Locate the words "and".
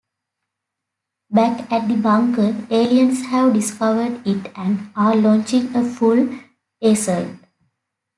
4.57-4.91